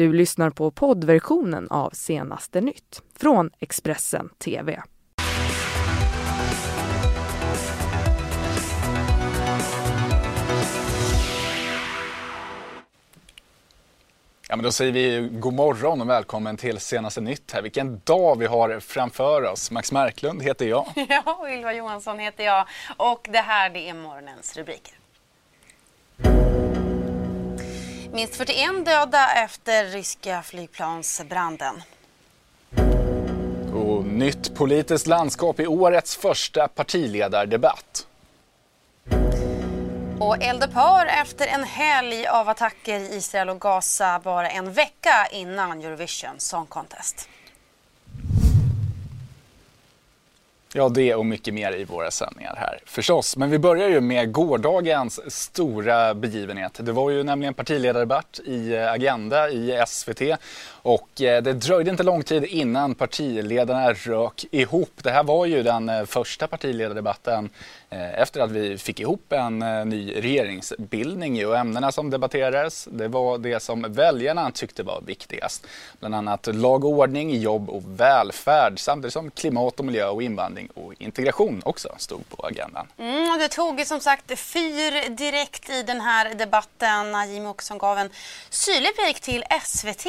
Du 0.00 0.12
lyssnar 0.12 0.50
på 0.50 0.70
poddversionen 0.70 1.68
av 1.70 1.90
Senaste 1.90 2.60
nytt 2.60 3.02
från 3.16 3.50
Expressen 3.58 4.28
TV. 4.28 4.82
Ja, 14.48 14.56
men 14.56 14.62
då 14.62 14.72
säger 14.72 14.92
vi 14.92 15.28
god 15.32 15.54
morgon 15.54 16.00
och 16.00 16.08
välkommen 16.08 16.56
till 16.56 16.80
senaste 16.80 17.20
nytt 17.20 17.52
här. 17.52 17.62
Vilken 17.62 18.00
dag 18.04 18.38
vi 18.38 18.46
har 18.46 18.80
framför 18.80 19.52
oss. 19.52 19.70
Max 19.70 19.92
Marklund 19.92 20.42
heter 20.42 20.66
jag. 20.66 20.86
Ja, 21.08 21.38
och 21.40 21.50
Ylva 21.50 21.72
Johansson 21.72 22.18
heter 22.18 22.44
jag. 22.44 22.68
Och 22.96 23.28
det 23.32 23.38
här 23.38 23.70
det 23.70 23.88
är 23.88 23.94
morgonens 23.94 24.56
rubriker. 24.56 24.99
Minst 28.20 28.36
41 28.36 28.84
döda 28.84 29.32
efter 29.34 29.84
ryska 29.84 30.42
flygplansbranden. 30.42 31.82
Och 33.74 34.04
nytt 34.04 34.54
politiskt 34.54 35.06
landskap 35.06 35.60
i 35.60 35.66
årets 35.66 36.16
första 36.16 36.68
partiledardebatt. 36.68 38.06
Och 40.18 40.42
eldupphör 40.42 41.06
efter 41.06 41.46
en 41.46 41.64
helg 41.64 42.26
av 42.26 42.48
attacker 42.48 43.00
i 43.00 43.16
Israel 43.16 43.48
och 43.48 43.60
Gaza 43.60 44.20
bara 44.24 44.50
en 44.50 44.72
vecka 44.72 45.28
innan 45.32 45.80
Eurovision 45.80 46.34
Song 46.38 46.66
Contest. 46.66 47.28
Ja, 50.74 50.88
det 50.88 51.14
och 51.14 51.26
mycket 51.26 51.54
mer 51.54 51.76
i 51.76 51.84
våra 51.84 52.10
sändningar 52.10 52.54
här 52.56 52.78
förstås. 52.84 53.36
Men 53.36 53.50
vi 53.50 53.58
börjar 53.58 53.88
ju 53.88 54.00
med 54.00 54.32
gårdagens 54.32 55.32
stora 55.34 56.14
begivenhet. 56.14 56.78
Det 56.82 56.92
var 56.92 57.10
ju 57.10 57.22
nämligen 57.22 57.54
partiledardebatt 57.54 58.40
i 58.44 58.74
eh, 58.74 58.92
Agenda 58.92 59.50
i 59.50 59.84
SVT 59.86 60.20
och 60.82 61.22
eh, 61.22 61.42
det 61.42 61.52
dröjde 61.52 61.90
inte 61.90 62.02
lång 62.02 62.22
tid 62.22 62.44
innan 62.44 62.94
partiledarna 62.94 63.92
rök 63.92 64.44
ihop. 64.50 64.92
Det 65.02 65.10
här 65.10 65.22
var 65.22 65.46
ju 65.46 65.62
den 65.62 65.88
eh, 65.88 66.04
första 66.04 66.46
partiledardebatten 66.46 67.50
Eh, 67.92 68.20
efter 68.20 68.40
att 68.40 68.50
vi 68.50 68.78
fick 68.78 69.00
ihop 69.00 69.32
en 69.32 69.62
eh, 69.62 69.84
ny 69.84 70.14
regeringsbildning 70.16 71.46
och 71.46 71.56
ämnena 71.56 71.92
som 71.92 72.10
debatterades 72.10 72.88
det 72.90 73.08
var 73.08 73.38
det 73.38 73.60
som 73.60 73.86
väljarna 73.88 74.50
tyckte 74.50 74.82
var 74.82 75.00
viktigast. 75.06 75.66
Bland 76.00 76.14
annat 76.14 76.46
lag 76.46 76.84
och 76.84 76.90
ordning, 76.90 77.40
jobb 77.40 77.70
och 77.70 77.82
välfärd 77.86 78.78
samtidigt 78.78 79.12
som 79.12 79.30
klimat 79.30 79.78
och 79.78 79.84
miljö 79.84 80.08
och 80.08 80.22
invandring 80.22 80.68
och 80.74 80.94
integration 80.98 81.62
också 81.64 81.94
stod 81.98 82.28
på 82.28 82.46
agendan. 82.46 82.86
Mm, 82.98 83.30
och 83.32 83.38
det 83.38 83.48
tog 83.48 83.86
som 83.86 84.00
sagt 84.00 84.38
fyr 84.38 85.08
direkt 85.08 85.70
i 85.70 85.82
den 85.82 86.00
här 86.00 86.34
debatten 86.34 87.30
Jimmie 87.32 87.50
Åkesson 87.50 87.78
gav 87.78 87.98
en 87.98 88.10
syrlig 88.50 88.96
pik 88.96 89.20
till 89.20 89.44
SVT 89.64 90.06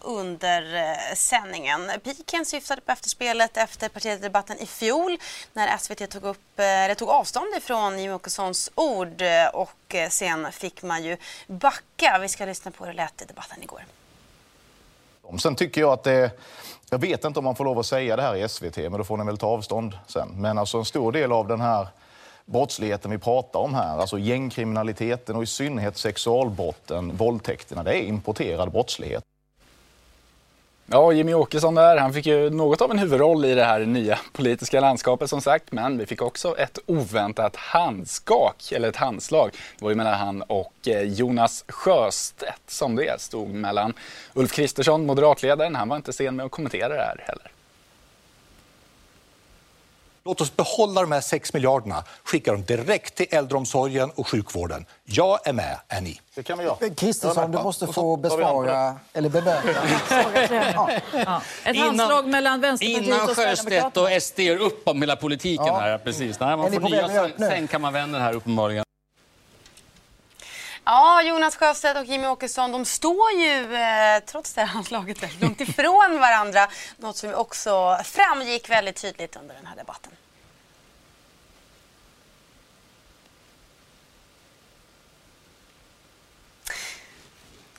under 0.00 0.74
eh, 0.74 1.14
sändningen. 1.14 1.90
Piken 2.04 2.44
syftade 2.44 2.80
på 2.80 2.92
efterspelet 2.92 3.56
efter 3.56 3.88
partiledardebatten 3.88 4.58
i 4.58 4.66
fjol 4.66 5.18
när 5.52 5.76
SVT 5.78 6.10
tog, 6.10 6.24
upp, 6.24 6.58
eller 6.58 6.94
tog 6.94 7.17
avstånd 7.18 7.54
ifrån 7.56 7.98
Jimmie 7.98 8.14
Åkessons 8.14 8.70
ord 8.74 9.22
eh, 9.22 9.46
och 9.52 9.94
eh, 9.94 10.08
sen 10.08 10.52
fick 10.52 10.82
man 10.82 11.04
ju 11.04 11.16
backa. 11.46 12.18
Vi 12.20 12.28
ska 12.28 12.44
lyssna 12.44 12.70
på 12.70 12.84
hur 12.84 12.92
det 12.92 12.96
lät 12.96 13.22
i 13.22 13.24
debatten 13.24 13.62
igår. 13.62 13.84
Sen 15.38 15.54
tycker 15.54 15.80
jag 15.80 15.92
att 15.92 16.04
det 16.04 16.30
jag 16.90 16.98
vet 16.98 17.24
inte 17.24 17.38
om 17.38 17.44
man 17.44 17.56
får 17.56 17.64
lov 17.64 17.78
att 17.78 17.86
säga 17.86 18.16
det 18.16 18.22
här 18.22 18.36
i 18.36 18.48
SVT, 18.48 18.76
men 18.76 18.92
då 18.92 19.04
får 19.04 19.16
ni 19.16 19.24
väl 19.24 19.38
ta 19.38 19.46
avstånd 19.46 19.98
sen. 20.06 20.28
Men 20.36 20.58
alltså 20.58 20.78
en 20.78 20.84
stor 20.84 21.12
del 21.12 21.32
av 21.32 21.48
den 21.48 21.60
här 21.60 21.88
brottsligheten 22.44 23.10
vi 23.10 23.18
pratar 23.18 23.60
om 23.60 23.74
här, 23.74 23.98
alltså 23.98 24.18
gängkriminaliteten 24.18 25.36
och 25.36 25.42
i 25.42 25.46
synnerhet 25.46 25.96
sexualbrotten, 25.96 27.16
våldtäkterna, 27.16 27.82
det 27.82 27.92
är 27.92 28.02
importerad 28.02 28.72
brottslighet. 28.72 29.24
Ja, 30.90 31.12
Jimmy 31.12 31.34
Åkesson 31.34 31.74
där, 31.74 31.96
han 31.96 32.12
fick 32.12 32.26
ju 32.26 32.50
något 32.50 32.80
av 32.80 32.90
en 32.90 32.98
huvudroll 32.98 33.44
i 33.44 33.54
det 33.54 33.64
här 33.64 33.80
nya 33.80 34.18
politiska 34.32 34.80
landskapet 34.80 35.30
som 35.30 35.40
sagt, 35.40 35.72
men 35.72 35.98
vi 35.98 36.06
fick 36.06 36.22
också 36.22 36.58
ett 36.58 36.78
oväntat 36.86 37.56
handskak, 37.56 38.72
eller 38.72 38.88
ett 38.88 38.96
handslag. 38.96 39.50
Det 39.78 39.84
var 39.84 39.90
ju 39.90 39.96
mellan 39.96 40.14
han 40.14 40.42
och 40.42 40.72
eh, 40.86 41.02
Jonas 41.02 41.64
Sjöstedt 41.68 42.70
som 42.70 42.96
det 42.96 43.20
stod 43.20 43.48
mellan. 43.48 43.94
Ulf 44.34 44.52
Kristersson, 44.52 45.06
moderatledaren, 45.06 45.74
han 45.74 45.88
var 45.88 45.96
inte 45.96 46.12
sen 46.12 46.36
med 46.36 46.46
att 46.46 46.52
kommentera 46.52 46.88
det 46.88 47.02
här 47.02 47.24
heller. 47.26 47.50
Låt 50.28 50.40
oss 50.40 50.56
behålla 50.56 51.00
de 51.00 51.12
här 51.12 51.20
6 51.20 51.52
miljarderna, 51.52 52.04
skicka 52.24 52.52
dem 52.52 52.64
direkt 52.64 53.14
till 53.14 53.26
äldreomsorgen 53.30 54.10
och 54.10 54.28
sjukvården. 54.28 54.86
Jag 55.04 55.38
är 55.44 55.52
med, 55.52 55.76
är 55.88 56.00
ni? 56.00 56.20
Det 56.34 56.42
kan 56.42 56.58
vi 56.58 56.64
göra. 56.64 56.76
Kristersson, 56.96 57.50
du 57.50 57.58
måste 57.58 57.86
få 57.86 58.16
besvara 58.16 58.96
eller 59.12 59.28
bemöta. 59.28 59.68
ja. 60.74 60.90
Ja. 61.12 61.42
Ett 61.64 61.76
handslag 61.76 62.28
mellan 62.28 62.60
Vänsterpartiet 62.60 63.06
innan 63.06 63.30
och 63.30 63.36
Sjöstedt 63.36 63.96
och 63.96 64.22
SD 64.22 64.40
gör 64.40 64.56
upp 64.56 64.88
om 64.88 65.02
hela 65.02 65.16
politiken 65.16 65.66
ja. 65.66 65.78
här. 65.78 65.98
Precis. 65.98 66.40
Nej, 66.40 66.56
man 66.56 66.72
får 66.72 66.80
nya, 66.80 67.08
sen, 67.08 67.32
sen 67.38 67.68
kan 67.68 67.80
man 67.80 67.92
vända 67.92 68.18
här 68.18 68.32
uppenbarligen. 68.34 68.84
Ja, 70.90 71.22
Jonas 71.22 71.56
Sjöstedt 71.56 71.98
och 71.98 72.04
Jimmy 72.04 72.26
Åkesson 72.26 72.72
de 72.72 72.84
står 72.84 73.30
ju 73.30 73.74
eh, 73.74 74.20
trots 74.26 74.52
det 74.52 74.60
här 74.60 74.68
handslaget 74.68 75.22
väldigt 75.22 75.40
långt 75.40 75.60
ifrån 75.68 76.18
varandra. 76.20 76.68
Något 76.96 77.16
som 77.16 77.34
också 77.34 77.98
framgick 78.04 78.70
väldigt 78.70 78.96
tydligt 78.96 79.36
under 79.36 79.54
den 79.54 79.66
här 79.66 79.76
debatten. 79.76 80.12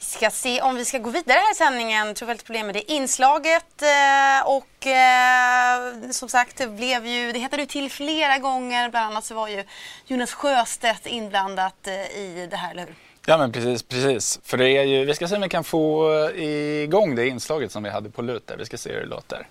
Ska 0.09 0.29
se 0.29 0.61
om 0.61 0.75
vi 0.75 0.85
ska 0.85 0.97
gå 0.97 1.09
vidare 1.09 1.37
här 1.37 1.51
i 1.51 1.55
sändningen. 1.55 2.07
Jag 2.07 2.15
tror 2.15 2.27
väldigt 2.27 2.45
problem 2.45 2.65
med 2.65 2.75
det 2.75 2.91
inslaget. 2.91 3.81
Eh, 3.81 4.47
och 4.47 4.87
eh, 4.87 6.11
som 6.11 6.29
sagt, 6.29 6.57
det 6.57 6.67
blev 6.67 7.05
ju, 7.07 7.31
det 7.31 7.39
hettade 7.39 7.65
till 7.65 7.91
flera 7.91 8.37
gånger. 8.37 8.89
Bland 8.89 9.05
annat 9.05 9.25
så 9.25 9.35
var 9.35 9.47
ju 9.47 9.63
Jonas 10.07 10.33
Sjöstedt 10.33 11.05
inblandat 11.05 11.87
eh, 11.87 11.93
i 11.93 12.47
det 12.51 12.57
här, 12.57 12.71
eller 12.71 12.85
hur? 12.85 12.95
Ja 13.25 13.37
men 13.37 13.51
precis, 13.51 13.83
precis. 13.83 14.39
För 14.43 14.57
det 14.57 14.69
är 14.69 14.83
ju, 14.83 15.05
vi 15.05 15.13
ska 15.13 15.27
se 15.27 15.35
om 15.35 15.41
vi 15.41 15.49
kan 15.49 15.63
få 15.63 16.13
eh, 16.29 16.83
igång 16.83 17.15
det 17.15 17.27
inslaget 17.27 17.71
som 17.71 17.83
vi 17.83 17.89
hade 17.89 18.09
på 18.09 18.21
lut 18.21 18.47
där. 18.47 18.57
Vi 18.57 18.65
ska 18.65 18.77
se 18.77 18.93
hur 18.93 18.99
det 18.99 19.05
låter. 19.07 19.47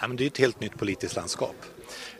Ja, 0.00 0.08
men 0.08 0.16
det 0.16 0.24
är 0.24 0.26
ett 0.26 0.38
helt 0.38 0.60
nytt 0.60 0.78
politiskt 0.78 1.16
landskap. 1.16 1.56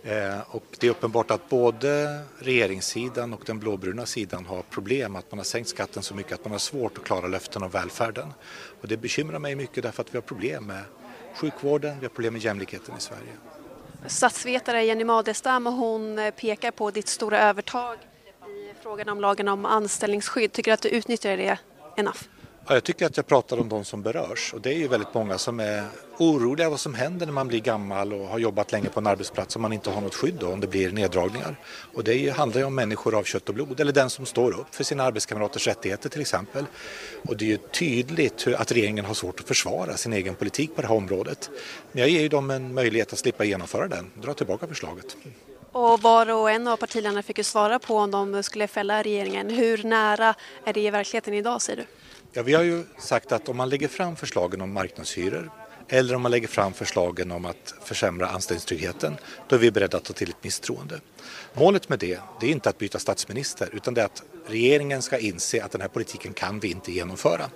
Eh, 0.03 0.41
och 0.51 0.65
det 0.79 0.87
är 0.87 0.91
uppenbart 0.91 1.31
att 1.31 1.49
både 1.49 2.21
regeringssidan 2.39 3.33
och 3.33 3.43
den 3.47 3.59
blåbruna 3.59 4.07
sidan 4.07 4.47
har 4.47 4.63
problem 4.63 5.17
att 5.17 5.31
man 5.31 5.39
har 5.39 5.45
sänkt 5.45 5.69
skatten 5.69 6.03
så 6.03 6.15
mycket 6.15 6.33
att 6.33 6.45
man 6.45 6.53
har 6.53 6.59
svårt 6.59 6.99
att 6.99 7.05
klara 7.05 7.27
löften 7.27 7.63
om 7.63 7.71
välfärden. 7.71 8.33
Och 8.81 8.89
det 8.89 8.97
bekymrar 8.97 9.39
mig 9.39 9.55
mycket 9.55 9.83
därför 9.83 10.03
att 10.03 10.15
vi 10.15 10.17
har 10.17 10.23
problem 10.23 10.65
med 10.65 10.83
sjukvården, 11.35 12.01
vi 12.01 12.05
har 12.05 12.11
problem 12.11 12.33
med 12.33 12.43
jämlikheten 12.43 12.95
i 12.99 13.01
Sverige. 13.01 13.33
Statsvetare 14.07 14.85
Jenny 14.85 15.05
Madestam 15.05 15.67
hon 15.67 16.19
eh, 16.19 16.31
pekar 16.31 16.71
på 16.71 16.91
ditt 16.91 17.09
stora 17.09 17.41
övertag 17.41 17.99
i 18.47 18.83
frågan 18.83 19.09
om 19.09 19.21
lagen 19.21 19.49
om 19.49 19.67
anställningsskydd. 19.67 20.53
Tycker 20.53 20.71
du 20.71 20.75
att 20.75 20.83
du 20.83 20.89
utnyttjar 20.89 21.37
det 21.37 21.59
enough? 21.97 22.21
Ja, 22.71 22.77
jag 22.77 22.85
tycker 22.85 23.07
att 23.07 23.17
jag 23.17 23.27
pratar 23.27 23.61
om 23.61 23.69
de 23.69 23.85
som 23.85 24.03
berörs 24.03 24.55
och 24.55 24.61
det 24.61 24.71
är 24.71 24.79
ju 24.79 24.89
väldigt 24.89 25.15
många 25.15 25.39
som 25.39 25.61
är 25.61 25.85
oroliga 26.19 26.71
vad 26.71 26.81
som 26.81 26.95
händer 26.95 27.27
när 27.27 27.33
man 27.33 27.49
blir 27.49 27.61
gammal 27.61 28.13
och 28.13 28.27
har 28.27 28.39
jobbat 28.39 28.73
länge 28.73 28.89
på 28.89 29.01
en 29.01 29.07
arbetsplats 29.07 29.55
och 29.55 29.61
man 29.61 29.73
inte 29.73 29.91
har 29.91 30.01
något 30.01 30.15
skydd 30.15 30.35
då, 30.41 30.49
om 30.49 30.61
det 30.61 30.67
blir 30.67 30.93
neddragningar. 30.93 31.57
Och 31.95 32.05
det 32.05 32.29
handlar 32.29 32.61
ju 32.61 32.67
om 32.67 32.75
människor 32.75 33.15
av 33.15 33.23
kött 33.23 33.49
och 33.49 33.55
blod 33.55 33.81
eller 33.81 33.93
den 33.93 34.11
som 34.11 34.27
står 34.27 34.61
upp 34.61 34.75
för 34.75 34.85
sina 34.85 35.05
arbetskamraters 35.05 35.67
rättigheter 35.67 36.09
till 36.09 36.21
exempel. 36.21 36.65
Och 37.23 37.37
det 37.37 37.45
är 37.45 37.49
ju 37.49 37.57
tydligt 37.57 38.47
att 38.57 38.73
regeringen 38.73 39.05
har 39.05 39.15
svårt 39.15 39.41
att 39.41 39.49
försvara 39.49 39.97
sin 39.97 40.13
egen 40.13 40.35
politik 40.35 40.77
på 40.77 40.83
det 40.83 40.89
här 40.89 40.97
området. 40.97 41.51
Men 41.93 42.01
jag 42.01 42.11
ger 42.11 42.21
ju 42.21 42.29
dem 42.29 42.51
en 42.51 42.75
möjlighet 42.75 43.13
att 43.13 43.19
slippa 43.19 43.45
genomföra 43.45 43.89
den, 43.89 44.11
dra 44.15 44.35
tillbaka 44.35 44.67
förslaget. 44.67 45.17
Och 45.73 46.03
var 46.03 46.31
och 46.31 46.51
en 46.51 46.69
av 46.69 46.77
partiledarna 46.77 47.23
fick 47.23 47.39
ju 47.39 47.45
svara 47.45 47.79
på 47.79 47.97
om 47.97 48.11
de 48.11 48.43
skulle 48.43 48.69
fälla 48.69 49.03
regeringen. 49.03 49.51
Hur 49.51 49.85
nära 49.85 50.35
är 50.65 50.73
det 50.73 50.81
i 50.81 50.91
verkligheten 50.91 51.35
idag 51.35 51.63
säger 51.63 51.77
du? 51.77 51.87
Ja, 52.33 52.43
vi 52.43 52.55
har 52.55 52.63
ju 52.63 52.85
sagt 52.99 53.33
att 53.33 53.49
om 53.49 53.57
man 53.57 53.69
lägger 53.69 53.89
fram 53.89 54.17
förslagen 54.17 54.61
om 54.61 54.73
marknadshyror 54.73 55.51
eller 55.89 56.15
om 56.15 56.23
man 56.23 56.31
lägger 56.31 56.49
fram 56.49 56.73
förslagen 56.73 57.31
om 57.31 57.45
att 57.45 57.75
försämra 57.85 58.29
anställningstryggheten, 58.29 59.17
då 59.49 59.57
är 59.57 59.61
vi 59.61 59.71
beredda 59.71 59.97
att 59.97 60.05
ta 60.05 60.13
till 60.13 60.31
ett 60.31 60.45
misstroende. 60.45 61.01
Målet 61.55 61.89
med 61.89 61.99
det, 61.99 62.21
det 62.41 62.47
är 62.47 62.51
inte 62.51 62.69
att 62.69 62.79
byta 62.79 62.99
statsminister, 62.99 63.69
utan 63.73 63.95
det 63.95 64.01
är 64.01 64.05
att 64.05 64.23
regeringen 64.47 65.03
ska 65.03 65.19
inse 65.19 65.65
att 65.65 65.71
den 65.73 65.81
här 65.81 65.89
politiken 65.89 66.33
kan 66.33 66.61
vi 66.61 66.71
inte 66.71 66.93
genomföra. 66.93 67.51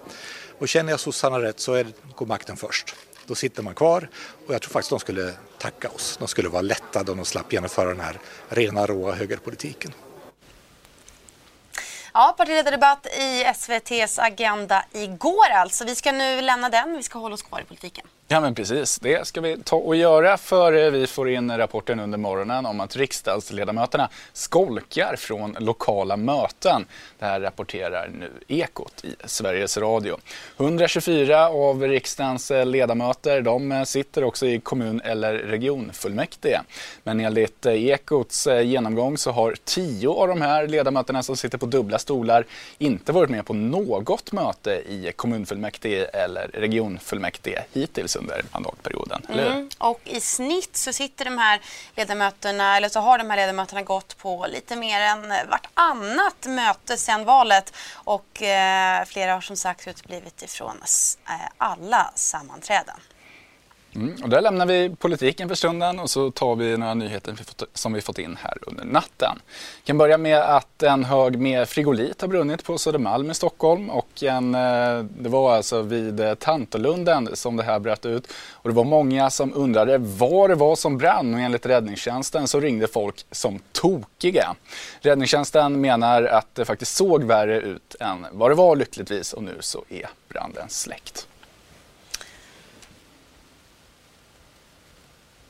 Och 0.58 0.68
känner 0.68 0.90
jag 0.90 1.00
sossarna 1.00 1.42
rätt 1.42 1.60
så 1.60 1.74
är, 1.74 1.86
går 2.14 2.26
makten 2.26 2.56
först. 2.56 2.94
Då 3.26 3.34
sitter 3.34 3.62
man 3.62 3.74
kvar 3.74 4.08
och 4.46 4.54
jag 4.54 4.62
tror 4.62 4.72
faktiskt 4.72 4.90
de 4.90 5.00
skulle 5.00 5.32
tacka 5.58 5.88
oss. 5.88 6.16
De 6.18 6.28
skulle 6.28 6.48
vara 6.48 6.62
lättade 6.62 7.10
om 7.10 7.16
de 7.16 7.26
slapp 7.26 7.52
genomföra 7.52 7.88
den 7.88 8.00
här 8.00 8.18
rena, 8.48 8.86
råa 8.86 9.14
högerpolitiken. 9.14 9.92
Ja, 12.16 12.34
partiledardebatt 12.36 13.06
i 13.06 13.44
SVTs 13.54 14.18
Agenda 14.18 14.84
igår 14.92 15.50
alltså. 15.54 15.84
Vi 15.84 15.94
ska 15.94 16.12
nu 16.12 16.40
lämna 16.40 16.68
den, 16.68 16.96
vi 16.96 17.02
ska 17.02 17.18
hålla 17.18 17.34
oss 17.34 17.42
kvar 17.42 17.60
i 17.60 17.64
politiken. 17.64 18.06
Ja 18.28 18.40
men 18.40 18.54
precis, 18.54 18.98
det 18.98 19.26
ska 19.26 19.40
vi 19.40 19.56
ta 19.64 19.76
och 19.76 19.96
göra 19.96 20.36
för 20.36 20.72
eh, 20.72 20.90
vi 20.90 21.06
får 21.06 21.30
in 21.30 21.58
rapporten 21.58 22.00
under 22.00 22.18
morgonen 22.18 22.66
om 22.66 22.80
att 22.80 22.96
riksdagsledamöterna 22.96 24.08
skolkar 24.32 25.16
från 25.16 25.56
lokala 25.58 26.16
möten. 26.16 26.86
Det 27.18 27.24
här 27.24 27.40
rapporterar 27.40 28.10
nu 28.18 28.30
Ekot 28.48 29.04
i 29.04 29.14
Sveriges 29.24 29.78
Radio. 29.78 30.18
124 30.56 31.48
av 31.48 31.82
riksdagens 31.82 32.50
eh, 32.50 32.66
ledamöter 32.66 33.40
de 33.40 33.72
eh, 33.72 33.84
sitter 33.84 34.24
också 34.24 34.46
i 34.46 34.60
kommun 34.60 35.00
eller 35.04 35.34
regionfullmäktige. 35.34 36.60
Men 37.02 37.20
enligt 37.20 37.66
Ekots 37.66 38.48
genomgång 38.62 39.18
så 39.18 39.30
har 39.30 39.54
10 39.64 40.08
av 40.08 40.28
de 40.28 40.42
här 40.42 40.66
ledamöterna 40.66 41.22
som 41.22 41.36
sitter 41.36 41.58
på 41.58 41.66
dubbla 41.66 41.98
stolar 41.98 42.46
inte 42.78 43.12
varit 43.12 43.30
med 43.30 43.46
på 43.46 43.54
något 43.54 44.32
möte 44.32 44.70
i 44.70 45.12
kommunfullmäktige 45.16 46.04
eller 46.12 46.48
regionfullmäktige 46.54 47.64
hittills 47.72 48.13
under 48.16 48.44
mandatperioden. 48.52 49.26
Mm. 49.28 49.68
Och 49.78 50.00
i 50.04 50.20
snitt 50.20 50.76
så 50.76 50.92
sitter 50.92 51.24
de 51.24 51.38
här 51.38 51.60
ledamöterna, 51.96 52.76
eller 52.76 52.88
så 52.88 53.00
har 53.00 53.18
de 53.18 53.30
här 53.30 53.36
ledamöterna 53.36 53.82
gått 53.82 54.18
på 54.18 54.46
lite 54.46 54.76
mer 54.76 55.00
än 55.00 55.28
vartannat 55.50 56.46
möte 56.46 56.96
sedan 56.96 57.24
valet 57.24 57.72
och 57.94 58.42
eh, 58.42 59.04
flera 59.04 59.34
har 59.34 59.40
som 59.40 59.56
sagt 59.56 59.88
uteblivit 59.88 60.42
ifrån 60.42 60.76
eh, 61.28 61.34
alla 61.58 62.10
sammanträden. 62.14 62.96
Mm, 63.96 64.14
och 64.22 64.28
där 64.28 64.40
lämnar 64.40 64.66
vi 64.66 64.96
politiken 64.98 65.48
för 65.48 65.54
stunden 65.54 66.00
och 66.00 66.10
så 66.10 66.30
tar 66.30 66.56
vi 66.56 66.76
några 66.76 66.94
nyheter 66.94 67.36
som 67.74 67.92
vi 67.92 68.00
fått 68.00 68.18
in 68.18 68.38
här 68.42 68.58
under 68.60 68.84
natten. 68.84 69.38
Vi 69.82 69.86
kan 69.86 69.98
börja 69.98 70.18
med 70.18 70.38
att 70.38 70.82
en 70.82 71.04
hög 71.04 71.38
med 71.38 71.68
frigolit 71.68 72.20
har 72.20 72.28
brunnit 72.28 72.64
på 72.64 72.78
Södermalm 72.78 73.30
i 73.30 73.34
Stockholm 73.34 73.90
och 73.90 74.22
en, 74.22 74.54
eh, 74.54 75.04
det 75.18 75.28
var 75.28 75.56
alltså 75.56 75.82
vid 75.82 76.20
eh, 76.20 76.34
Tantolunden 76.34 77.36
som 77.36 77.56
det 77.56 77.62
här 77.62 77.78
bröt 77.78 78.06
ut. 78.06 78.32
Och 78.52 78.68
det 78.68 78.74
var 78.74 78.84
många 78.84 79.30
som 79.30 79.54
undrade 79.54 79.98
vad 79.98 80.50
det 80.50 80.54
var 80.54 80.76
som 80.76 80.98
brann 80.98 81.34
och 81.34 81.40
enligt 81.40 81.66
räddningstjänsten 81.66 82.48
så 82.48 82.60
ringde 82.60 82.86
folk 82.86 83.26
som 83.30 83.58
tokiga. 83.72 84.54
Räddningstjänsten 85.00 85.80
menar 85.80 86.22
att 86.22 86.54
det 86.54 86.64
faktiskt 86.64 86.96
såg 86.96 87.24
värre 87.24 87.60
ut 87.60 87.96
än 88.00 88.26
vad 88.32 88.50
det 88.50 88.54
var 88.54 88.76
lyckligtvis 88.76 89.32
och 89.32 89.42
nu 89.42 89.56
så 89.60 89.84
är 89.88 90.08
branden 90.28 90.68
släckt. 90.68 91.26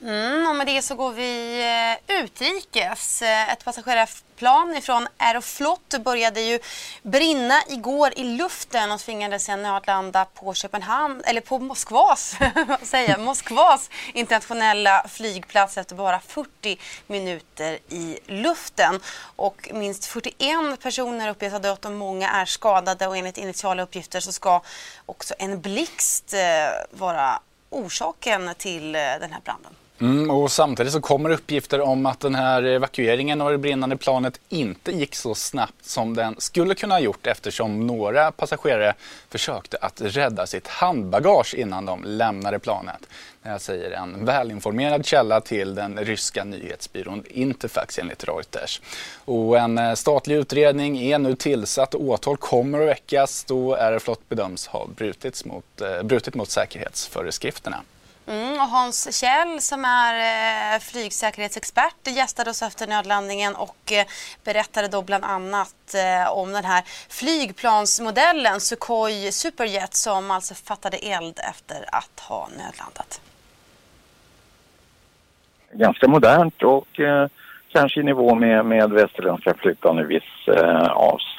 Mm, 0.04 0.48
och 0.48 0.56
med 0.56 0.66
det 0.66 0.82
så 0.82 0.94
går 0.94 1.12
vi 1.12 1.60
eh, 2.08 2.16
utrikes. 2.20 3.22
Eh, 3.22 3.52
ett 3.52 3.64
passagerarplan 3.64 4.82
från 4.82 5.08
Aeroflot 5.16 5.94
började 6.04 6.40
ju 6.40 6.58
brinna 7.02 7.62
igår 7.68 8.12
i 8.16 8.24
luften 8.24 8.92
och 8.92 9.00
tvingades 9.00 9.44
sen 9.44 9.62
nödlanda 9.62 10.24
på 10.24 10.54
Köpenhamn, 10.54 11.22
eller 11.24 11.40
på 11.40 11.58
Moskvas, 11.58 12.36
säger, 12.82 13.18
Moskvas 13.18 13.90
internationella 14.14 15.06
flygplats 15.08 15.78
efter 15.78 15.96
bara 15.96 16.20
40 16.20 16.78
minuter 17.06 17.78
i 17.88 18.18
luften. 18.26 19.00
Och 19.36 19.70
minst 19.74 20.06
41 20.06 20.80
personer 20.82 21.28
uppges 21.28 21.52
ha 21.52 21.58
dött 21.58 21.84
och 21.84 21.92
många 21.92 22.30
är 22.30 22.44
skadade 22.44 23.06
och 23.06 23.16
enligt 23.16 23.38
initiala 23.38 23.82
uppgifter 23.82 24.20
så 24.20 24.32
ska 24.32 24.62
också 25.06 25.34
en 25.38 25.60
blixt 25.60 26.34
eh, 26.34 26.40
vara 26.90 27.40
orsaken 27.70 28.54
till 28.58 28.92
den 28.92 29.32
här 29.32 29.40
branden. 29.44 29.74
Mm, 30.00 30.30
och 30.30 30.52
samtidigt 30.52 30.92
så 30.92 31.00
kommer 31.00 31.30
uppgifter 31.30 31.80
om 31.80 32.06
att 32.06 32.20
den 32.20 32.34
här 32.34 32.62
evakueringen 32.62 33.40
av 33.40 33.50
det 33.50 33.58
brinnande 33.58 33.96
planet 33.96 34.40
inte 34.48 34.92
gick 34.92 35.14
så 35.14 35.34
snabbt 35.34 35.84
som 35.84 36.14
den 36.14 36.34
skulle 36.38 36.74
kunna 36.74 36.94
ha 36.94 37.00
gjort 37.00 37.26
eftersom 37.26 37.86
några 37.86 38.32
passagerare 38.32 38.94
försökte 39.30 39.76
att 39.80 40.00
rädda 40.00 40.46
sitt 40.46 40.68
handbagage 40.68 41.54
innan 41.54 41.86
de 41.86 42.04
lämnade 42.04 42.58
planet. 42.58 43.06
Det 43.42 43.48
här 43.48 43.58
säger 43.58 43.90
en 43.90 44.24
välinformerad 44.24 45.06
källa 45.06 45.40
till 45.40 45.74
den 45.74 45.98
ryska 45.98 46.44
nyhetsbyrån 46.44 47.24
Interfax 47.26 47.98
enligt 47.98 48.24
Reuters. 48.24 48.80
Och 49.24 49.58
en 49.58 49.78
eh, 49.78 49.94
statlig 49.94 50.36
utredning 50.36 51.02
är 51.02 51.18
nu 51.18 51.36
tillsatt 51.36 51.94
och 51.94 52.02
åtal 52.02 52.36
kommer 52.36 52.80
att 52.80 52.88
väckas 52.88 53.44
då 53.44 53.74
Aeroflot 53.74 54.28
bedöms 54.28 54.66
ha 54.66 54.86
brutit 54.96 55.44
mot, 55.44 55.80
eh, 55.80 56.02
brutit 56.02 56.34
mot 56.34 56.50
säkerhetsföreskrifterna. 56.50 57.82
Mm, 58.26 58.52
och 58.52 58.68
Hans 58.68 59.20
Kjell 59.20 59.60
som 59.60 59.84
är 59.84 60.14
eh, 60.74 60.80
flygsäkerhetsexpert 60.80 62.06
gästade 62.06 62.50
oss 62.50 62.62
efter 62.62 62.86
nödlandningen 62.86 63.54
och 63.54 63.92
eh, 63.92 64.06
berättade 64.44 64.88
då 64.88 65.02
bland 65.02 65.24
annat 65.24 65.94
eh, 65.94 66.32
om 66.32 66.52
den 66.52 66.64
här 66.64 66.82
flygplansmodellen 67.08 68.60
Sukhoi 68.60 69.32
Superjet 69.32 69.94
som 69.94 70.30
alltså 70.30 70.54
fattade 70.54 70.96
eld 70.96 71.40
efter 71.50 71.84
att 71.92 72.20
ha 72.20 72.48
nödlandat. 72.48 73.20
Ganska 75.72 76.08
modernt 76.08 76.62
och 76.62 77.00
eh, 77.00 77.28
kanske 77.68 78.00
i 78.00 78.02
nivå 78.02 78.34
med, 78.34 78.66
med 78.66 78.90
västerländska 78.90 79.54
flygplan 79.54 79.98
i 79.98 80.04
viss 80.04 80.48
eh, 80.48 80.86
avseende. 80.86 81.33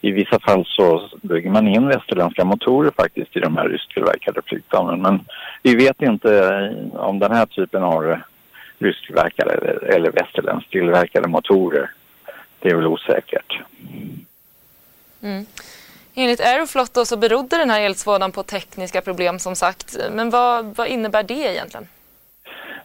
I 0.00 0.10
vissa 0.10 0.40
fall 0.40 0.64
så 0.66 1.08
bygger 1.22 1.50
man 1.50 1.68
in 1.68 1.88
västerländska 1.88 2.44
motorer 2.44 2.90
faktiskt 2.96 3.36
i 3.36 3.40
de 3.40 3.56
här 3.56 3.68
rysktillverkade 3.68 4.40
flygplanen. 4.46 5.02
Men 5.02 5.24
vi 5.62 5.74
vet 5.74 6.02
inte 6.02 6.38
eh, 6.38 7.00
om 7.00 7.18
den 7.18 7.32
här 7.32 7.46
typen 7.46 7.82
av 7.82 8.16
rysktillverkade 8.78 9.52
eller 9.94 10.10
västerländskt 10.10 10.70
tillverkade 10.70 11.28
motorer. 11.28 11.90
Det 12.58 12.68
är 12.68 12.74
väl 12.74 12.86
osäkert. 12.86 13.60
Mm. 15.22 15.46
Enligt 16.14 16.40
Aeroflot 16.40 16.94
då 16.94 17.04
så 17.04 17.16
berodde 17.16 17.56
den 17.56 17.70
här 17.70 17.80
eldsvådan 17.80 18.32
på 18.32 18.42
tekniska 18.42 19.00
problem 19.00 19.38
som 19.38 19.56
sagt. 19.56 19.96
Men 20.12 20.30
vad, 20.30 20.76
vad 20.76 20.86
innebär 20.86 21.22
det 21.22 21.52
egentligen? 21.52 21.88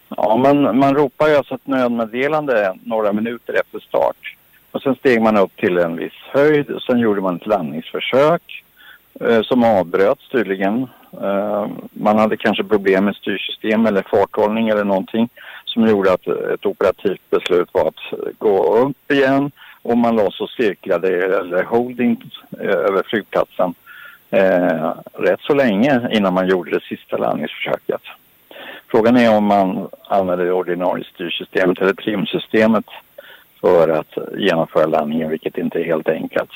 Ja, 0.08 0.36
man, 0.36 0.78
man 0.78 0.94
ropar 0.94 1.28
ju 1.28 1.36
alltså 1.36 1.54
ett 1.54 1.66
nödmeddelande 1.66 2.74
några 2.84 3.12
minuter 3.12 3.60
efter 3.60 3.80
start. 3.80 4.36
Och 4.70 4.82
sen 4.82 4.94
steg 4.94 5.22
man 5.22 5.36
upp 5.36 5.56
till 5.56 5.78
en 5.78 5.96
viss 5.96 6.18
höjd 6.32 6.70
och 6.70 6.82
sen 6.82 6.98
gjorde 6.98 7.20
man 7.20 7.36
ett 7.36 7.46
landningsförsök 7.46 8.64
eh, 9.20 9.42
som 9.42 9.64
avbröts 9.64 10.28
tydligen. 10.28 10.86
Eh, 11.22 11.66
man 11.92 12.18
hade 12.18 12.36
kanske 12.36 12.64
problem 12.64 13.04
med 13.04 13.14
styrsystem 13.14 13.86
eller 13.86 14.02
farthållning 14.02 14.68
eller 14.68 14.84
någonting 14.84 15.28
som 15.64 15.86
gjorde 15.86 16.12
att 16.12 16.26
ett 16.26 16.66
operativt 16.66 17.30
beslut 17.30 17.68
var 17.72 17.88
att 17.88 18.20
gå 18.38 18.76
upp 18.76 19.12
igen 19.12 19.50
och 19.82 19.98
man 19.98 20.16
låg 20.16 20.32
så 20.32 20.46
cirklade 20.46 21.08
eller 21.38 21.62
holding 21.62 22.30
eh, 22.60 22.68
över 22.68 23.02
flygplatsen 23.02 23.74
eh, 24.30 24.92
rätt 25.12 25.40
så 25.40 25.54
länge 25.54 26.08
innan 26.12 26.34
man 26.34 26.48
gjorde 26.48 26.70
det 26.70 26.82
sista 26.82 27.16
landningsförsöket. 27.16 28.02
Frågan 28.90 29.16
är 29.16 29.36
om 29.36 29.44
man 29.44 29.88
använder 30.08 30.44
det 30.44 30.52
ordinarie 30.52 31.04
styrsystemet 31.04 31.78
eller 31.78 31.92
trimsystemet 31.92 32.84
för 33.60 33.88
att 33.88 34.18
genomföra 34.38 34.86
landningen, 34.86 35.30
vilket 35.30 35.58
inte 35.58 35.78
är 35.78 35.84
helt 35.84 36.08
enkelt. 36.08 36.50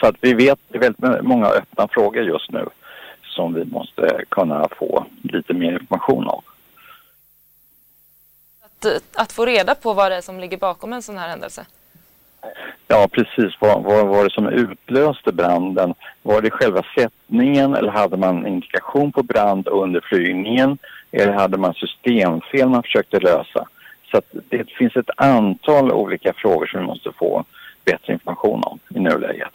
Så 0.00 0.06
att 0.06 0.16
vi 0.20 0.34
vet, 0.34 0.58
det 0.68 0.78
är 0.78 0.80
väldigt 0.80 1.24
många 1.24 1.46
öppna 1.46 1.88
frågor 1.88 2.22
just 2.22 2.50
nu 2.50 2.68
som 3.22 3.54
vi 3.54 3.64
måste 3.64 4.24
kunna 4.28 4.68
få 4.78 5.06
lite 5.22 5.54
mer 5.54 5.72
information 5.72 6.28
om. 6.28 6.42
Att, 8.62 9.02
att 9.14 9.32
få 9.32 9.46
reda 9.46 9.74
på 9.74 9.92
vad 9.92 10.10
det 10.10 10.16
är 10.16 10.20
som 10.20 10.40
ligger 10.40 10.56
bakom 10.56 10.92
en 10.92 11.02
sån 11.02 11.18
här 11.18 11.28
händelse? 11.28 11.66
Ja, 12.88 13.08
precis. 13.12 13.54
Vad, 13.58 13.82
vad 13.82 14.06
var 14.06 14.24
det 14.24 14.30
som 14.30 14.48
utlöste 14.48 15.32
branden? 15.32 15.94
Var 16.22 16.42
det 16.42 16.50
själva 16.50 16.82
sättningen 16.98 17.74
eller 17.74 17.90
hade 17.90 18.16
man 18.16 18.46
indikation 18.46 19.12
på 19.12 19.22
brand 19.22 19.68
under 19.68 20.00
flygningen? 20.00 20.78
Eller 21.12 21.32
hade 21.32 21.58
man 21.58 21.74
systemfel 21.74 22.68
man 22.68 22.82
försökte 22.82 23.20
lösa? 23.20 23.68
Så 24.14 24.22
det 24.48 24.70
finns 24.70 24.96
ett 24.96 25.10
antal 25.16 25.92
olika 25.92 26.32
frågor 26.32 26.66
som 26.66 26.80
vi 26.80 26.86
måste 26.86 27.12
få 27.12 27.44
bättre 27.84 28.12
information 28.12 28.62
om 28.64 28.78
i 28.88 29.00
nuläget. 29.00 29.54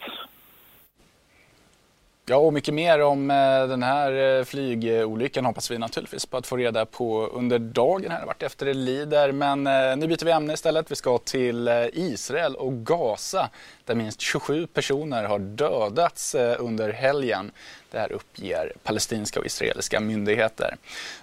Ja, 2.26 2.38
och 2.38 2.54
mycket 2.54 2.74
mer 2.74 3.02
om 3.02 3.32
eh, 3.32 3.68
den 3.68 3.84
här 3.84 4.38
eh, 4.40 4.44
flygolyckan 4.44 5.46
hoppas 5.46 5.72
vi 5.72 5.78
naturligtvis 5.78 6.26
på 6.26 6.38
att 6.38 6.48
få 6.48 6.58
reda 6.58 6.86
på 6.86 7.26
under 7.26 7.60
dagen 7.60 8.12
här 8.12 8.26
vart 8.26 8.44
efter 8.44 8.66
det 8.66 8.74
lider. 8.74 9.32
Men 9.32 9.68
eh, 9.68 9.98
nu 9.98 10.08
byter 10.08 10.26
vi 10.26 10.32
ämne 10.32 10.54
istället. 10.54 10.92
Vi 10.92 10.96
ska 10.96 11.18
till 11.18 11.70
Israel 11.94 12.56
och 12.56 12.74
Gaza 12.74 13.50
där 13.90 13.96
minst 13.96 14.22
27 14.22 14.68
personer 14.68 15.24
har 15.24 15.40
dödats 15.40 16.36
eh, 16.36 16.56
under 16.60 16.94
helgen. 16.94 17.52
Det 17.92 18.00
här 18.00 18.12
uppger 18.12 18.74
palestinska 18.84 19.40
och 19.40 19.46
israeliska 19.46 20.00
myndigheter. 20.00 20.76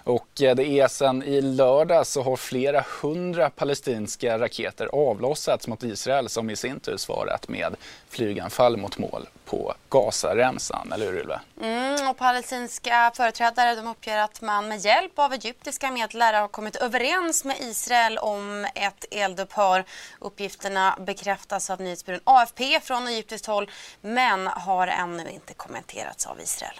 Och 0.03 0.41
eh, 0.41 0.55
det 0.55 0.67
är 0.67 0.87
sedan 0.87 1.23
i 1.23 1.41
lördag 1.41 2.07
så 2.07 2.21
har 2.21 2.35
flera 2.35 2.85
hundra 3.01 3.49
palestinska 3.49 4.39
raketer 4.39 4.89
avlossats 4.93 5.67
mot 5.67 5.83
Israel 5.83 6.29
som 6.29 6.49
i 6.49 6.55
sin 6.55 6.79
tur 6.79 6.97
svarat 6.97 7.47
med 7.47 7.75
flyganfall 8.09 8.77
mot 8.77 8.97
mål 8.97 9.27
på 9.45 9.73
Gazaremsan, 9.89 10.93
eller 10.93 11.05
hur 11.05 11.19
Ylva? 11.19 11.41
Mm, 11.61 12.07
och 12.07 12.17
palestinska 12.17 13.11
företrädare 13.15 13.75
de 13.75 13.87
uppger 13.87 14.17
att 14.17 14.41
man 14.41 14.67
med 14.67 14.79
hjälp 14.79 15.19
av 15.19 15.33
egyptiska 15.33 15.91
medlare 15.91 16.37
har 16.37 16.47
kommit 16.47 16.75
överens 16.75 17.45
med 17.45 17.55
Israel 17.59 18.17
om 18.17 18.67
ett 18.75 19.05
eldupphör. 19.11 19.83
Uppgifterna 20.19 20.97
bekräftas 20.99 21.69
av 21.69 21.81
nyhetsbyrån 21.81 22.19
AFP 22.23 22.56
AFP 22.57 22.79
från 22.83 23.07
egyptiskt 23.07 23.45
håll 23.45 23.69
men 24.01 24.47
har 24.47 24.87
ännu 24.87 25.29
inte 25.31 25.53
kommenterats 25.53 26.25
av 26.25 26.41
Israel. 26.41 26.79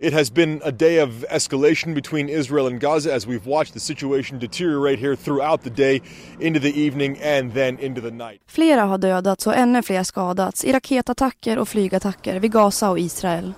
It 0.00 0.12
has 0.12 0.30
been 0.30 0.62
a 0.64 0.70
day 0.70 1.02
of 1.02 1.24
escalation 1.30 1.94
between 1.94 2.28
Israel 2.28 2.66
and 2.66 2.80
Gaza 2.80 3.14
as 3.14 3.26
we've 3.26 3.46
watched 3.46 3.74
the 3.74 3.80
situation 3.80 4.38
deteriorate 4.38 4.98
here 5.00 5.16
throughout 5.16 5.62
the 5.62 5.70
day, 5.70 6.02
into 6.40 6.60
the 6.60 6.86
evening 6.86 7.18
and 7.22 7.54
then 7.54 7.78
into 7.78 8.00
the 8.00 8.10
night. 8.10 8.40
Flera 8.46 8.82
har 8.82 8.98
dödats 8.98 9.46
och 9.46 9.56
ännu 9.56 9.82
fler 9.82 10.02
skadats 10.02 10.64
i 10.64 10.72
raketattacker 10.72 11.58
och 11.58 11.68
flygattacker 11.68 12.40
vid 12.40 12.52
Gaza 12.52 12.90
och 12.90 12.98
Israel. 12.98 13.52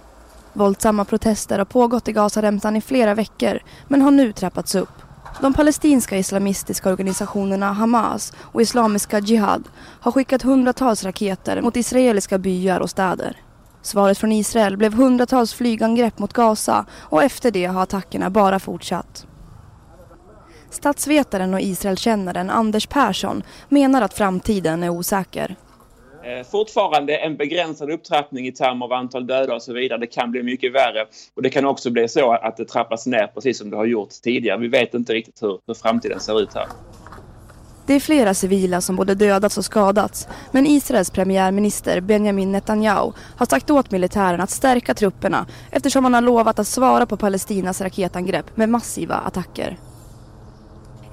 Våldsamma 0.53 1.05
protester 1.05 1.59
har 1.59 1.65
pågått 1.65 2.09
i 2.09 2.13
Gazaremsan 2.13 2.77
i 2.77 2.81
flera 2.81 3.15
veckor 3.15 3.61
men 3.89 4.03
har 4.03 4.11
nu 4.11 4.33
trappats 4.33 4.75
upp. 4.75 5.10
De 5.41 5.55
palestinska 5.55 6.17
islamistiska 6.17 6.91
organisationerna 6.91 7.73
Hamas 7.73 8.33
och 8.41 8.63
Islamiska 8.63 9.19
Jihad 9.19 9.69
har 10.01 10.13
skickat 10.13 10.43
hundratals 10.43 11.05
raketer 11.05 11.63
mot 11.63 11.77
israeliska 11.77 12.39
byar 12.39 12.81
och 12.81 12.91
städer. 12.91 13.37
Svaret 13.83 14.19
från 14.19 14.33
Israel 14.33 14.77
blev 14.77 14.95
hundratals 14.95 15.55
flygangrepp 15.55 16.19
mot 16.19 16.33
Gaza 16.33 16.87
och 16.93 17.23
efter 17.23 17.51
det 17.51 17.67
har 17.67 17.83
attackerna 17.83 18.31
bara 18.31 18.59
fortsatt. 18.59 19.27
Statsvetaren 20.71 21.55
och 21.55 21.61
Israelkännaren 21.61 22.51
Anders 22.51 22.87
Persson 22.87 23.43
menar 23.69 24.03
att 24.03 24.15
framtiden 24.15 24.83
är 24.83 24.89
osäker. 24.89 25.57
Eh, 26.25 26.47
fortfarande 26.47 27.17
en 27.17 27.37
begränsad 27.37 27.91
upptrappning 27.91 28.47
i 28.47 28.53
termer 28.53 28.87
av 28.87 28.93
antal 28.93 29.27
döda 29.27 29.55
och 29.55 29.63
så 29.63 29.73
vidare. 29.73 29.99
Det 29.99 30.07
kan 30.07 30.31
bli 30.31 30.43
mycket 30.43 30.73
värre 30.73 31.07
och 31.35 31.43
det 31.43 31.51
kan 31.51 31.65
också 31.65 31.91
bli 31.91 32.09
så 32.09 32.33
att 32.33 32.57
det 32.57 32.65
trappas 32.65 33.07
ner 33.07 33.27
precis 33.27 33.59
som 33.59 33.71
det 33.71 33.77
har 33.77 33.85
gjort 33.85 34.11
tidigare. 34.23 34.59
Vi 34.59 34.69
vet 34.69 34.95
inte 34.95 35.13
riktigt 35.13 35.43
hur, 35.43 35.59
hur 35.67 35.75
framtiden 35.75 36.21
ser 36.21 36.41
ut 36.41 36.55
här. 36.55 36.67
Det 37.87 37.95
är 37.95 38.01
flera 38.01 38.35
civila 38.35 38.81
som 38.81 38.97
både 38.97 39.15
dödats 39.15 39.59
och 39.59 39.65
skadats. 39.65 40.29
Men 40.53 40.67
Israels 40.67 41.11
premiärminister 41.11 42.01
Benjamin 42.01 42.53
Netanyahu 42.53 43.13
har 43.37 43.47
sagt 43.47 43.71
åt 43.71 43.91
militären 43.91 44.41
att 44.41 44.51
stärka 44.51 44.95
trupperna 44.95 45.47
eftersom 45.71 46.05
han 46.05 46.15
har 46.15 46.21
lovat 46.21 46.59
att 46.59 46.67
svara 46.67 47.07
på 47.07 47.17
Palestinas 47.17 47.81
raketangrepp 47.81 48.57
med 48.57 48.69
massiva 48.69 49.15
attacker. 49.15 49.77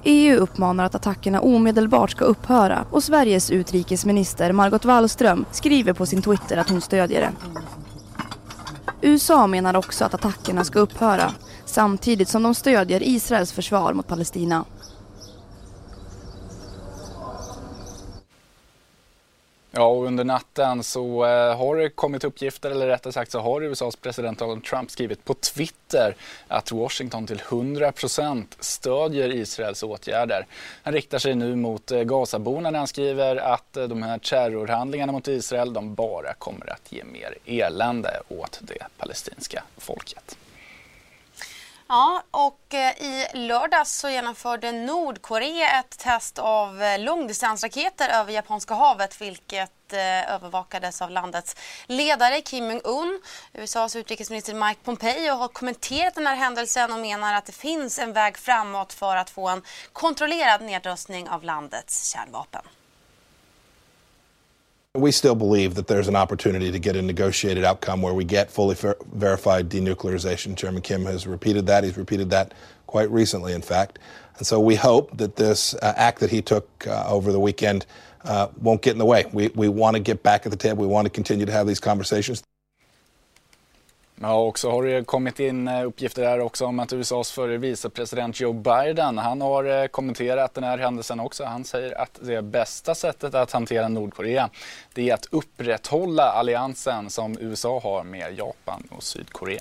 EU 0.04 0.36
uppmanar 0.36 0.84
att 0.84 0.94
attackerna 0.94 1.40
omedelbart 1.40 2.10
ska 2.10 2.24
upphöra 2.24 2.84
och 2.90 3.02
Sveriges 3.04 3.50
utrikesminister 3.50 4.52
Margot 4.52 4.84
Wallström 4.84 5.44
skriver 5.52 5.92
på 5.92 6.06
sin 6.06 6.22
Twitter 6.22 6.56
att 6.56 6.70
hon 6.70 6.80
stödjer 6.80 7.20
det. 7.20 7.32
USA 9.02 9.46
menar 9.46 9.76
också 9.76 10.04
att 10.04 10.14
attackerna 10.14 10.64
ska 10.64 10.78
upphöra 10.78 11.32
samtidigt 11.64 12.28
som 12.28 12.42
de 12.42 12.54
stödjer 12.54 13.02
Israels 13.02 13.52
försvar 13.52 13.92
mot 13.92 14.06
Palestina. 14.06 14.64
Ja, 19.78 19.86
och 19.86 20.06
under 20.06 20.24
natten 20.24 20.82
så 20.82 21.24
eh, 21.24 21.56
har 21.56 21.76
det 21.76 21.88
kommit 21.88 22.24
uppgifter, 22.24 22.70
eller 22.70 22.86
rättare 22.86 23.12
sagt 23.12 23.30
så 23.30 23.40
har 23.40 23.62
USAs 23.62 23.96
president 23.96 24.38
Donald 24.38 24.64
Trump 24.64 24.90
skrivit 24.90 25.24
på 25.24 25.34
Twitter 25.34 26.16
att 26.48 26.72
Washington 26.72 27.26
till 27.26 27.42
100 27.48 27.92
procent 27.92 28.56
stödjer 28.60 29.28
Israels 29.28 29.82
åtgärder. 29.82 30.46
Han 30.82 30.94
riktar 30.94 31.18
sig 31.18 31.34
nu 31.34 31.56
mot 31.56 31.90
eh, 31.90 32.02
Gazaborna 32.02 32.70
när 32.70 32.78
han 32.78 32.88
skriver 32.88 33.36
att 33.36 33.76
eh, 33.76 33.84
de 33.84 34.02
här 34.02 34.18
terrorhandlingarna 34.18 35.12
mot 35.12 35.28
Israel, 35.28 35.72
de 35.72 35.94
bara 35.94 36.34
kommer 36.34 36.72
att 36.72 36.92
ge 36.92 37.04
mer 37.04 37.34
elände 37.46 38.20
åt 38.28 38.60
det 38.62 38.86
palestinska 38.98 39.62
folket. 39.76 40.38
Ja, 41.90 42.22
och 42.30 42.74
eh, 42.74 43.02
i 43.02 43.26
lördags 43.34 43.98
så 43.98 44.08
genomförde 44.08 44.72
Nordkorea 44.72 45.80
ett 45.80 45.98
test 45.98 46.38
av 46.38 46.82
eh, 46.82 46.98
långdistansraketer 46.98 48.08
över 48.08 48.32
Japanska 48.32 48.74
havet 48.74 49.20
vilket 49.20 49.92
eh, 49.92 50.34
övervakades 50.34 51.02
av 51.02 51.10
landets 51.10 51.56
ledare 51.86 52.40
Kim 52.40 52.70
Jong-Un. 52.70 53.20
USAs 53.52 53.96
utrikesminister 53.96 54.54
Mike 54.54 54.80
Pompeo 54.84 55.34
har 55.34 55.48
kommenterat 55.48 56.14
den 56.14 56.26
här 56.26 56.36
händelsen 56.36 56.92
och 56.92 56.98
menar 56.98 57.34
att 57.34 57.46
det 57.46 57.52
finns 57.52 57.98
en 57.98 58.12
väg 58.12 58.38
framåt 58.38 58.92
för 58.92 59.16
att 59.16 59.30
få 59.30 59.48
en 59.48 59.62
kontrollerad 59.92 60.62
nedrustning 60.62 61.28
av 61.28 61.44
landets 61.44 62.12
kärnvapen. 62.12 62.62
We 64.94 65.12
still 65.12 65.34
believe 65.34 65.74
that 65.74 65.86
there's 65.86 66.08
an 66.08 66.16
opportunity 66.16 66.72
to 66.72 66.78
get 66.78 66.96
a 66.96 67.02
negotiated 67.02 67.62
outcome 67.62 68.00
where 68.00 68.14
we 68.14 68.24
get 68.24 68.50
fully 68.50 68.74
ver 68.74 68.96
verified 69.12 69.68
denuclearization. 69.68 70.56
Chairman 70.56 70.80
Kim 70.82 71.04
has 71.04 71.26
repeated 71.26 71.66
that. 71.66 71.84
He's 71.84 71.96
repeated 71.96 72.30
that 72.30 72.54
quite 72.86 73.10
recently, 73.10 73.52
in 73.52 73.62
fact. 73.62 73.98
And 74.38 74.46
so 74.46 74.58
we 74.58 74.76
hope 74.76 75.16
that 75.18 75.36
this 75.36 75.74
uh, 75.74 75.92
act 75.96 76.20
that 76.20 76.30
he 76.30 76.40
took 76.40 76.86
uh, 76.86 77.04
over 77.06 77.32
the 77.32 77.40
weekend 77.40 77.84
uh, 78.24 78.48
won't 78.60 78.82
get 78.82 78.92
in 78.92 78.98
the 78.98 79.04
way. 79.04 79.26
We, 79.32 79.48
we 79.48 79.68
want 79.68 79.94
to 79.96 80.00
get 80.00 80.22
back 80.22 80.46
at 80.46 80.50
the 80.50 80.56
table. 80.56 80.80
We 80.80 80.88
want 80.88 81.06
to 81.06 81.10
continue 81.10 81.44
to 81.44 81.52
have 81.52 81.66
these 81.66 81.80
conversations. 81.80 82.42
Ja, 84.20 84.34
och 84.34 84.58
så 84.58 84.70
har 84.70 84.82
det 84.82 85.06
kommit 85.06 85.40
in 85.40 85.68
eh, 85.68 85.86
uppgifter 85.86 86.22
där 86.22 86.40
också 86.40 86.66
om 86.66 86.80
att 86.80 86.92
USAs 86.92 87.32
förre 87.32 87.56
vicepresident 87.56 88.40
Joe 88.40 88.52
Biden, 88.52 89.18
han 89.18 89.40
har 89.40 89.64
eh, 89.64 89.86
kommenterat 89.86 90.54
den 90.54 90.64
här 90.64 90.78
händelsen 90.78 91.20
också. 91.20 91.44
Han 91.44 91.64
säger 91.64 92.00
att 92.00 92.18
det 92.22 92.42
bästa 92.42 92.94
sättet 92.94 93.34
att 93.34 93.52
hantera 93.52 93.88
Nordkorea, 93.88 94.50
det 94.94 95.10
är 95.10 95.14
att 95.14 95.26
upprätthålla 95.30 96.22
alliansen 96.22 97.10
som 97.10 97.38
USA 97.40 97.80
har 97.80 98.04
med 98.04 98.38
Japan 98.38 98.88
och 98.90 99.02
Sydkorea. 99.02 99.60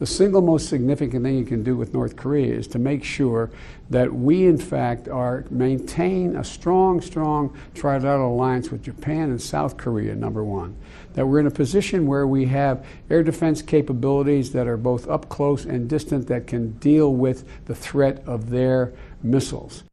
The 0.00 0.06
single 0.06 0.42
most 0.42 0.68
significant 0.68 1.24
thing 1.24 1.38
you 1.38 1.44
can 1.44 1.62
do 1.62 1.76
with 1.76 1.94
North 1.94 2.16
Korea 2.16 2.52
is 2.52 2.66
to 2.68 2.80
make 2.80 3.04
sure 3.04 3.52
that 3.90 4.12
we, 4.12 4.44
in 4.46 4.58
fact, 4.58 5.08
are 5.08 5.44
maintain 5.50 6.34
a 6.34 6.42
strong, 6.42 7.00
strong 7.00 7.56
trilateral 7.74 8.30
alliance 8.30 8.72
with 8.72 8.82
Japan 8.82 9.30
and 9.30 9.40
South 9.40 9.76
Korea. 9.76 10.16
Number 10.16 10.42
one, 10.42 10.74
that 11.12 11.24
we're 11.24 11.38
in 11.38 11.46
a 11.46 11.50
position 11.50 12.08
where 12.08 12.26
we 12.26 12.46
have 12.46 12.84
air 13.08 13.22
defense 13.22 13.62
capabilities 13.62 14.50
that 14.50 14.66
are 14.66 14.76
both 14.76 15.08
up 15.08 15.28
close 15.28 15.64
and 15.64 15.88
distant 15.88 16.26
that 16.26 16.48
can 16.48 16.72
deal 16.78 17.14
with 17.14 17.44
the 17.66 17.74
threat 17.74 18.20
of 18.26 18.50
their 18.50 18.92
missiles. 19.22 19.84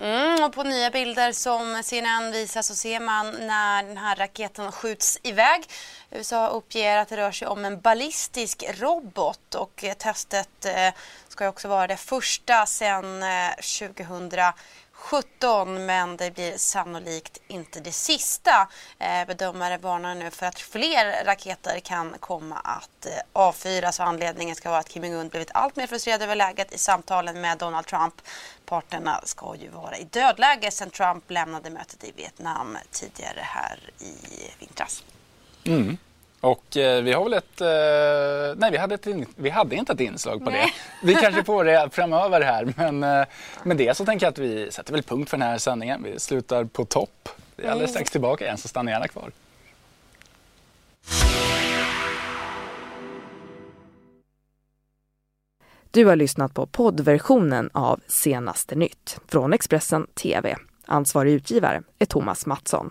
Mm, 0.00 0.44
och 0.44 0.52
på 0.52 0.62
nya 0.62 0.90
bilder 0.90 1.32
som 1.32 1.82
CNN 1.82 2.32
visar 2.32 2.62
så 2.62 2.74
ser 2.74 3.00
man 3.00 3.30
när 3.30 3.82
den 3.82 3.96
här 3.96 4.16
raketen 4.16 4.72
skjuts 4.72 5.18
iväg. 5.22 5.64
USA 6.10 6.48
uppger 6.48 6.96
att 6.98 7.08
det 7.08 7.16
rör 7.16 7.32
sig 7.32 7.48
om 7.48 7.64
en 7.64 7.80
ballistisk 7.80 8.64
robot 8.78 9.54
och 9.54 9.84
eh, 9.84 9.94
testet 9.94 10.64
eh, 10.64 10.94
ska 11.28 11.48
också 11.48 11.68
vara 11.68 11.86
det 11.86 11.96
första 11.96 12.66
sedan 12.66 13.22
eh, 13.22 13.50
2000 13.78 14.30
17 15.00 15.86
men 15.86 16.16
det 16.16 16.30
blir 16.34 16.56
sannolikt 16.56 17.40
inte 17.48 17.80
det 17.80 17.92
sista. 17.92 18.68
Eh, 18.98 19.26
bedömare 19.26 19.78
varnar 19.78 20.14
nu 20.14 20.30
för 20.30 20.46
att 20.46 20.58
fler 20.58 21.24
raketer 21.24 21.80
kan 21.80 22.14
komma 22.20 22.56
att 22.56 23.06
eh, 23.06 23.12
avfyras 23.32 24.00
och 24.00 24.06
anledningen 24.06 24.56
ska 24.56 24.70
vara 24.70 24.80
att 24.80 24.88
Kim 24.88 25.04
Jong-Un 25.04 25.28
blivit 25.28 25.50
allt 25.54 25.76
mer 25.76 25.86
frustrerad 25.86 26.22
över 26.22 26.36
läget 26.36 26.72
i 26.72 26.78
samtalen 26.78 27.40
med 27.40 27.58
Donald 27.58 27.86
Trump. 27.86 28.14
Parterna 28.64 29.20
ska 29.24 29.56
ju 29.56 29.68
vara 29.68 29.96
i 29.96 30.04
dödläge 30.04 30.70
sedan 30.70 30.90
Trump 30.90 31.30
lämnade 31.30 31.70
mötet 31.70 32.04
i 32.04 32.12
Vietnam 32.16 32.78
tidigare 32.90 33.40
här 33.40 33.90
i 33.98 34.50
vintras. 34.58 35.04
Mm. 35.64 35.96
Och 36.40 36.76
eh, 36.76 37.02
vi 37.02 37.12
har 37.12 37.24
väl 37.24 37.32
ett... 37.32 37.60
Eh, 37.60 38.60
nej, 38.60 38.70
vi 38.70 38.76
hade, 38.76 38.94
ett, 38.94 39.06
vi 39.36 39.50
hade 39.50 39.76
inte 39.76 39.92
ett 39.92 40.00
inslag 40.00 40.44
på 40.44 40.50
nej. 40.50 40.74
det. 41.02 41.06
Vi 41.06 41.14
kanske 41.14 41.44
får 41.44 41.64
det 41.64 41.88
framöver 41.92 42.40
här. 42.40 42.74
Men 42.76 43.02
eh, 43.02 43.26
med 43.62 43.76
det 43.76 43.96
så 43.96 44.04
tänker 44.04 44.26
jag 44.26 44.32
att 44.32 44.38
vi 44.38 44.70
sätter 44.70 44.92
väl 44.92 45.02
punkt 45.02 45.30
för 45.30 45.36
den 45.36 45.48
här 45.48 45.58
sändningen. 45.58 46.02
Vi 46.02 46.20
slutar 46.20 46.64
på 46.64 46.84
topp. 46.84 47.28
Vi 47.56 47.64
är 47.64 47.70
alldeles 47.70 47.90
strax 47.90 48.10
tillbaka 48.10 48.44
igen, 48.44 48.58
så 48.58 48.68
stanna 48.68 48.90
gärna 48.90 49.08
kvar. 49.08 49.30
Du 55.90 56.04
har 56.04 56.16
lyssnat 56.16 56.54
på 56.54 56.66
poddversionen 56.66 57.70
av 57.72 58.00
Senaste 58.06 58.74
nytt 58.74 59.20
från 59.28 59.52
Expressen 59.52 60.06
TV. 60.06 60.56
Ansvarig 60.86 61.32
utgivare 61.32 61.82
är 61.98 62.06
Thomas 62.06 62.46
Mattsson. 62.46 62.90